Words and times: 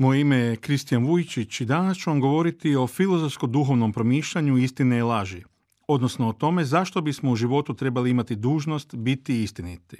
Moje 0.00 0.20
ime 0.20 0.36
je 0.36 0.56
Kristijan 0.56 1.04
Vujčić 1.04 1.60
i 1.60 1.64
danas 1.64 1.98
ću 1.98 2.10
vam 2.10 2.20
govoriti 2.20 2.76
o 2.76 2.86
filozofsko-duhovnom 2.86 3.92
promišljanju 3.92 4.58
istine 4.58 4.98
i 4.98 5.02
laži, 5.02 5.42
odnosno 5.88 6.28
o 6.28 6.32
tome 6.32 6.64
zašto 6.64 7.00
bismo 7.00 7.30
u 7.30 7.36
životu 7.36 7.74
trebali 7.74 8.10
imati 8.10 8.36
dužnost 8.36 8.94
biti 8.94 9.42
istiniti. 9.42 9.96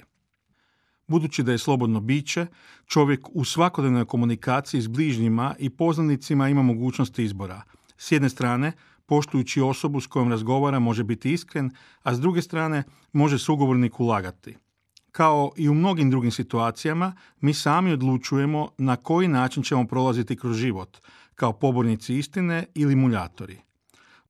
Budući 1.07 1.43
da 1.43 1.51
je 1.51 1.57
slobodno 1.57 1.99
biće, 1.99 2.47
čovjek 2.85 3.27
u 3.33 3.45
svakodnevnoj 3.45 4.05
komunikaciji 4.05 4.81
s 4.81 4.87
bližnjima 4.87 5.55
i 5.59 5.69
poznanicima 5.69 6.49
ima 6.49 6.61
mogućnost 6.61 7.19
izbora. 7.19 7.61
S 7.97 8.11
jedne 8.11 8.29
strane, 8.29 8.71
poštujući 9.05 9.61
osobu 9.61 10.01
s 10.01 10.07
kojom 10.07 10.29
razgovara 10.29 10.79
može 10.79 11.03
biti 11.03 11.33
iskren, 11.33 11.71
a 12.03 12.15
s 12.15 12.19
druge 12.19 12.41
strane 12.41 12.83
može 13.13 13.39
sugovorniku 13.39 14.05
lagati. 14.05 14.55
Kao 15.11 15.51
i 15.57 15.69
u 15.69 15.73
mnogim 15.73 16.09
drugim 16.09 16.31
situacijama, 16.31 17.13
mi 17.41 17.53
sami 17.53 17.91
odlučujemo 17.91 18.69
na 18.77 18.95
koji 18.95 19.27
način 19.27 19.63
ćemo 19.63 19.87
prolaziti 19.87 20.35
kroz 20.35 20.57
život, 20.57 20.97
kao 21.35 21.53
pobornici 21.53 22.17
istine 22.17 22.65
ili 22.75 22.95
muljatori. 22.95 23.57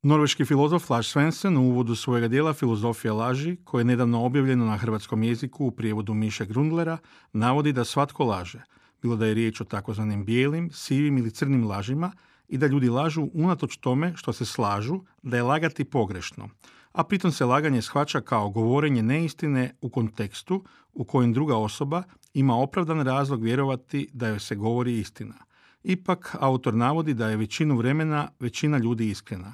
Norveški 0.03 0.45
filozof 0.45 0.89
Lars 0.89 1.07
Svensson 1.07 1.57
u 1.57 1.61
uvodu 1.61 1.95
svojega 1.95 2.27
dijela 2.27 2.53
Filozofija 2.53 3.13
laži, 3.13 3.55
koje 3.63 3.81
je 3.81 3.85
nedavno 3.85 4.25
objavljeno 4.25 4.65
na 4.65 4.77
hrvatskom 4.77 5.23
jeziku 5.23 5.65
u 5.65 5.71
prijevodu 5.71 6.13
Miše 6.13 6.45
Grundlera, 6.45 6.97
navodi 7.33 7.73
da 7.73 7.85
svatko 7.85 8.25
laže, 8.25 8.63
bilo 9.01 9.15
da 9.15 9.25
je 9.25 9.33
riječ 9.33 9.61
o 9.61 9.63
takozvanim 9.63 10.25
bijelim, 10.25 10.69
sivim 10.73 11.17
ili 11.17 11.31
crnim 11.31 11.67
lažima, 11.67 12.11
i 12.47 12.57
da 12.57 12.67
ljudi 12.67 12.89
lažu 12.89 13.29
unatoč 13.33 13.77
tome 13.77 14.13
što 14.15 14.33
se 14.33 14.45
slažu 14.45 14.99
da 15.21 15.37
je 15.37 15.43
lagati 15.43 15.83
pogrešno, 15.83 16.49
a 16.91 17.03
pritom 17.03 17.31
se 17.31 17.45
laganje 17.45 17.81
shvaća 17.81 18.21
kao 18.21 18.49
govorenje 18.49 19.03
neistine 19.03 19.75
u 19.81 19.89
kontekstu 19.89 20.63
u 20.93 21.03
kojem 21.03 21.33
druga 21.33 21.57
osoba 21.57 22.03
ima 22.33 22.55
opravdan 22.55 23.01
razlog 23.01 23.43
vjerovati 23.43 24.09
da 24.13 24.27
joj 24.27 24.39
se 24.39 24.55
govori 24.55 24.99
istina. 24.99 25.35
Ipak, 25.83 26.35
autor 26.39 26.73
navodi 26.73 27.13
da 27.13 27.29
je 27.29 27.37
većinu 27.37 27.77
vremena 27.77 28.27
većina 28.39 28.77
ljudi 28.77 29.09
iskrena. 29.09 29.53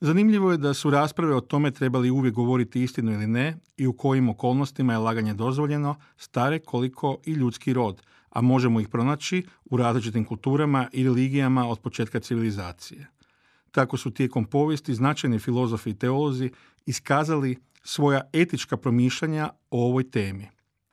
Zanimljivo 0.00 0.50
je 0.50 0.58
da 0.58 0.74
su 0.74 0.90
rasprave 0.90 1.34
o 1.34 1.40
tome 1.40 1.70
trebali 1.70 2.10
uvijek 2.10 2.34
govoriti 2.34 2.82
istinu 2.82 3.12
ili 3.12 3.26
ne 3.26 3.56
i 3.76 3.86
u 3.86 3.92
kojim 3.92 4.28
okolnostima 4.28 4.92
je 4.92 4.98
laganje 4.98 5.34
dozvoljeno, 5.34 5.96
stare 6.16 6.58
koliko 6.58 7.18
i 7.26 7.32
ljudski 7.32 7.72
rod, 7.72 8.02
a 8.30 8.40
možemo 8.40 8.80
ih 8.80 8.88
pronaći 8.88 9.42
u 9.64 9.76
različitim 9.76 10.24
kulturama 10.24 10.88
i 10.92 11.04
religijama 11.04 11.68
od 11.68 11.80
početka 11.80 12.20
civilizacije. 12.20 13.13
Tako 13.74 13.96
su 13.96 14.10
tijekom 14.10 14.44
povijesti 14.44 14.94
značajni 14.94 15.38
filozofi 15.38 15.90
i 15.90 15.98
teolozi 15.98 16.50
iskazali 16.86 17.56
svoja 17.82 18.20
etička 18.32 18.76
promišljanja 18.76 19.50
o 19.70 19.86
ovoj 19.86 20.10
temi. 20.10 20.48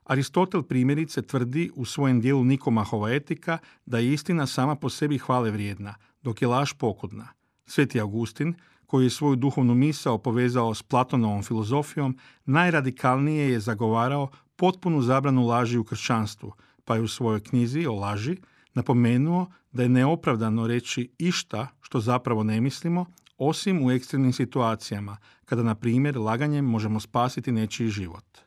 Aristotel 0.06 0.64
primjerice 0.64 1.22
tvrdi 1.22 1.72
u 1.76 1.86
svojem 1.86 2.22
dijelu 2.22 2.44
Nikomahova 2.44 3.12
etika 3.12 3.58
da 3.86 4.00
je 4.00 4.14
istina 4.14 4.48
sama 4.48 4.76
po 4.76 4.90
sebi 4.90 5.18
hvale 5.18 5.52
vrijedna, 5.52 5.96
dok 6.22 6.42
je 6.42 6.48
laž 6.48 6.74
pokudna. 6.74 7.28
Sveti 7.66 8.00
Augustin, 8.00 8.54
koji 8.86 9.04
je 9.04 9.10
svoju 9.10 9.36
duhovnu 9.36 9.76
misao 9.76 10.18
povezao 10.18 10.74
s 10.74 10.84
Platonovom 10.84 11.44
filozofijom, 11.44 12.18
najradikalnije 12.46 13.52
je 13.52 13.60
zagovarao 13.60 14.30
potpunu 14.56 15.02
zabranu 15.02 15.48
laži 15.48 15.78
u 15.78 15.84
kršćanstvu, 15.84 16.54
pa 16.86 16.96
je 16.96 17.02
u 17.02 17.08
svojoj 17.08 17.44
knjizi 17.44 17.86
o 17.86 17.96
laži 17.96 18.38
napomenuo 18.74 19.48
da 19.72 19.84
je 19.84 19.90
neopravdano 19.90 20.68
reći 20.68 21.12
išta 21.18 21.68
što 21.82 22.00
zapravo 22.00 22.44
ne 22.44 22.62
mislimo, 22.62 23.06
osim 23.38 23.86
u 23.86 23.92
ekstremnim 23.92 24.34
situacijama, 24.34 25.18
kada, 25.46 25.64
na 25.64 25.76
primjer, 25.76 26.18
laganjem 26.18 26.66
možemo 26.66 27.00
spasiti 27.00 27.52
nečiji 27.52 27.90
život. 27.90 28.38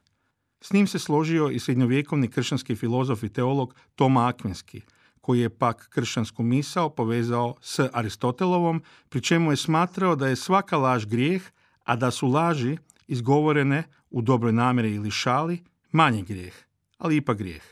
S 0.60 0.72
njim 0.72 0.86
se 0.86 0.98
složio 0.98 1.50
i 1.50 1.58
srednjovjekovni 1.58 2.28
kršćanski 2.28 2.76
filozof 2.76 3.22
i 3.22 3.28
teolog 3.28 3.74
Toma 3.94 4.28
Akvinski, 4.28 4.80
koji 5.20 5.40
je 5.40 5.50
pak 5.50 5.88
kršćansku 5.88 6.42
misao 6.42 6.90
povezao 6.90 7.54
s 7.60 7.80
Aristotelovom, 7.92 8.82
pri 9.08 9.22
čemu 9.22 9.52
je 9.52 9.56
smatrao 9.56 10.16
da 10.16 10.28
je 10.28 10.36
svaka 10.36 10.76
laž 10.76 11.06
grijeh, 11.06 11.42
a 11.84 11.96
da 11.96 12.10
su 12.10 12.28
laži 12.28 12.76
izgovorene 13.06 13.82
u 14.10 14.22
dobroj 14.22 14.52
namjeri 14.52 14.94
ili 14.94 15.10
šali 15.10 15.64
manji 15.92 16.22
grijeh, 16.22 16.54
ali 16.98 17.16
ipak 17.16 17.38
grijeh. 17.38 17.62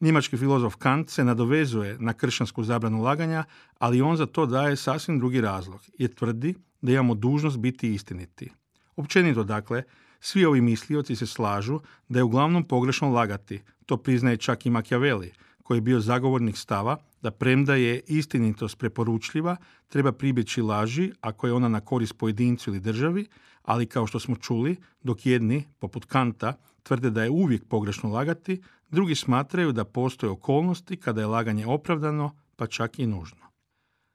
Njemački 0.00 0.36
filozof 0.36 0.74
Kant 0.76 1.10
se 1.10 1.24
nadovezuje 1.24 1.96
na 1.98 2.12
kršćansku 2.12 2.62
zabranu 2.62 3.02
laganja, 3.02 3.44
ali 3.78 4.02
on 4.02 4.16
za 4.16 4.26
to 4.26 4.46
daje 4.46 4.76
sasvim 4.76 5.18
drugi 5.18 5.40
razlog, 5.40 5.80
jer 5.98 6.14
tvrdi 6.14 6.54
da 6.82 6.92
imamo 6.92 7.14
dužnost 7.14 7.58
biti 7.58 7.94
istiniti. 7.94 8.50
Općenito 8.96 9.44
dakle, 9.44 9.82
svi 10.20 10.44
ovi 10.44 10.60
mislioci 10.60 11.16
se 11.16 11.26
slažu 11.26 11.80
da 12.08 12.18
je 12.18 12.22
uglavnom 12.22 12.64
pogrešno 12.64 13.10
lagati, 13.10 13.62
to 13.86 13.96
priznaje 13.96 14.36
čak 14.36 14.66
i 14.66 14.70
Machiavelli, 14.70 15.32
koji 15.62 15.78
je 15.78 15.82
bio 15.82 16.00
zagovornik 16.00 16.56
stava 16.56 16.96
da 17.22 17.30
premda 17.30 17.74
je 17.74 18.00
istinitost 18.06 18.78
preporučljiva, 18.78 19.56
treba 19.88 20.12
pribjeći 20.12 20.62
laži 20.62 21.12
ako 21.20 21.46
je 21.46 21.52
ona 21.52 21.68
na 21.68 21.80
korist 21.80 22.18
pojedincu 22.18 22.70
ili 22.70 22.80
državi, 22.80 23.26
ali 23.62 23.86
kao 23.86 24.06
što 24.06 24.20
smo 24.20 24.36
čuli, 24.36 24.76
dok 25.02 25.26
jedni, 25.26 25.64
poput 25.78 26.04
Kanta, 26.04 26.54
tvrde 26.82 27.10
da 27.10 27.22
je 27.22 27.30
uvijek 27.30 27.64
pogrešno 27.64 28.10
lagati, 28.10 28.62
drugi 28.90 29.14
smatraju 29.14 29.72
da 29.72 29.84
postoje 29.84 30.30
okolnosti 30.30 30.96
kada 30.96 31.20
je 31.20 31.26
laganje 31.26 31.66
opravdano, 31.66 32.36
pa 32.56 32.66
čak 32.66 32.98
i 32.98 33.06
nužno. 33.06 33.46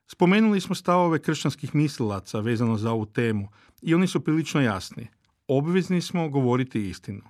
Spomenuli 0.07 0.61
smo 0.61 0.75
stavove 0.75 1.19
kršćanskih 1.19 1.75
mislilaca 1.75 2.39
vezano 2.39 2.77
za 2.77 2.91
ovu 2.91 3.05
temu 3.05 3.49
i 3.81 3.95
oni 3.95 4.07
su 4.07 4.19
prilično 4.19 4.61
jasni. 4.61 5.07
Obvezni 5.47 6.01
smo 6.01 6.29
govoriti 6.29 6.89
istinu. 6.89 7.23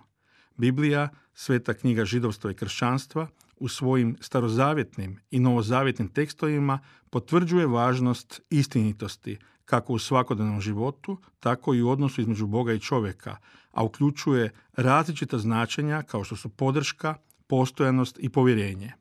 Biblija, 0.58 1.10
sveta 1.34 1.74
knjiga 1.74 2.06
židovstva 2.06 2.52
i 2.52 2.54
kršćanstva, 2.54 3.28
u 3.58 3.68
svojim 3.68 4.18
starozavjetnim 4.22 5.20
i 5.32 5.40
novozavjetnim 5.40 6.08
tekstovima 6.08 6.80
potvrđuje 7.10 7.68
važnost 7.68 8.42
istinitosti 8.50 9.38
kako 9.66 9.94
u 9.94 10.00
svakodnevnom 10.00 10.62
životu, 10.62 11.18
tako 11.40 11.74
i 11.74 11.82
u 11.82 11.90
odnosu 11.90 12.22
između 12.22 12.48
Boga 12.48 12.74
i 12.74 12.80
čovjeka, 12.80 13.38
a 13.72 13.84
uključuje 13.84 14.52
različita 14.74 15.38
značenja 15.38 16.02
kao 16.02 16.24
što 16.24 16.36
su 16.36 16.50
podrška, 16.50 17.16
postojanost 17.48 18.20
i 18.20 18.30
povjerenje. 18.30 18.92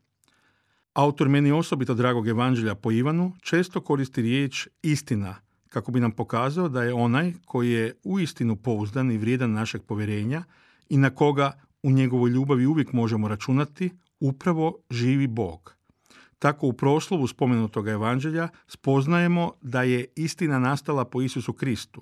Autor 0.93 1.29
meni 1.29 1.51
osobito 1.51 1.93
dragog 1.93 2.27
evanđelja 2.27 2.75
po 2.75 2.91
Ivanu 2.91 3.33
često 3.41 3.81
koristi 3.81 4.21
riječ 4.21 4.67
istina 4.81 5.35
kako 5.75 5.91
bi 5.91 5.99
nam 5.99 6.11
pokazao 6.11 6.69
da 6.69 6.83
je 6.83 6.93
onaj 6.93 7.33
koji 7.45 7.71
je 7.71 7.93
uistinu 8.03 8.55
pouzdan 8.55 9.11
i 9.11 9.17
vrijedan 9.17 9.51
našeg 9.51 9.81
povjerenja 9.81 10.43
i 10.89 10.97
na 10.97 11.09
koga 11.09 11.51
u 11.83 11.91
njegovoj 11.91 12.29
ljubavi 12.29 12.65
uvijek 12.65 12.93
možemo 12.93 13.27
računati, 13.27 13.89
upravo 14.19 14.77
živi 14.91 15.27
Bog. 15.27 15.75
Tako 16.39 16.67
u 16.67 16.73
proslovu 16.73 17.27
spomenutog 17.27 17.87
evanđelja 17.87 18.47
spoznajemo 18.67 19.51
da 19.61 19.83
je 19.83 20.05
istina 20.15 20.59
nastala 20.59 21.05
po 21.05 21.21
Isusu 21.21 21.53
Kristu. 21.53 22.01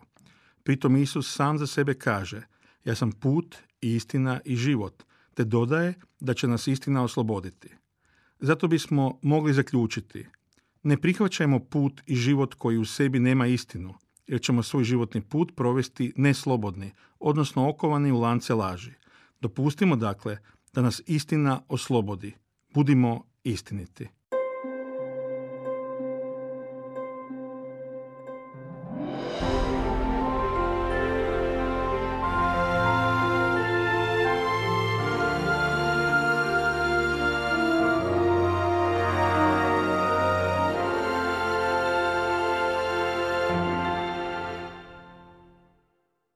Pritom 0.63 0.97
Isus 0.97 1.35
sam 1.35 1.57
za 1.57 1.67
sebe 1.67 1.93
kaže, 1.93 2.41
ja 2.85 2.95
sam 2.95 3.11
put, 3.11 3.55
istina 3.81 4.39
i 4.45 4.55
život, 4.55 5.03
te 5.33 5.43
dodaje 5.43 5.93
da 6.19 6.33
će 6.33 6.47
nas 6.47 6.67
istina 6.67 7.03
osloboditi. 7.03 7.69
Zato 8.39 8.67
bismo 8.67 9.19
mogli 9.21 9.53
zaključiti, 9.53 10.25
ne 10.83 10.97
prihvaćajmo 10.97 11.59
put 11.59 12.01
i 12.05 12.15
život 12.15 12.53
koji 12.53 12.77
u 12.77 12.85
sebi 12.85 13.19
nema 13.19 13.47
istinu, 13.47 13.93
jer 14.27 14.41
ćemo 14.41 14.63
svoj 14.63 14.83
životni 14.83 15.21
put 15.21 15.55
provesti 15.55 16.13
neslobodni, 16.15 16.91
odnosno 17.19 17.69
okovani 17.69 18.11
u 18.11 18.19
lance 18.19 18.53
laži. 18.53 18.91
Dopustimo 19.41 19.95
dakle 19.95 20.37
da 20.73 20.81
nas 20.81 21.01
istina 21.05 21.61
oslobodi. 21.67 22.33
Budimo 22.73 23.23
istiniti. 23.43 24.07